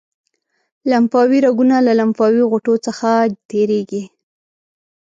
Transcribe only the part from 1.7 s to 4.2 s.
له لمفاوي غوټو څخه تیریږي.